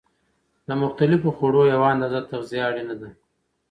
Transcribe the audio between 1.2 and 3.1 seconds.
خوړو یوه اندازه تغذیه اړینه ده.